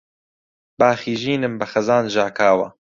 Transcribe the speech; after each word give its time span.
باخی 0.79 1.13
ژینم 1.21 1.53
بە 1.59 1.65
خەزان 1.71 2.05
ژاکاوە 2.15 2.67